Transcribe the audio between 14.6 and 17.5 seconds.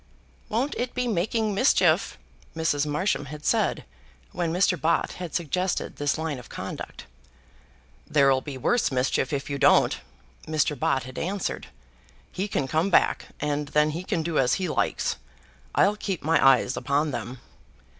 likes. I'll keep my eyes upon them."